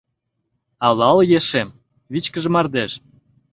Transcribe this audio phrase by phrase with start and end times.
[0.87, 1.69] Алал ешем—
[2.11, 2.91] вичкыж мардеж.